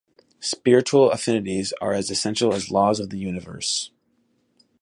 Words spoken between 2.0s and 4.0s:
essential as laws of the universe.